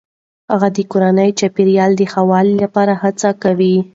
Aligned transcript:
هغه 0.51 0.67
د 0.75 0.79
کورني 0.91 1.29
چاپیریال 1.39 1.91
د 1.97 2.01
ښه 2.11 2.21
والي 2.31 2.55
لپاره 2.63 2.93
هڅه 3.01 3.29
کوي. 3.43 3.75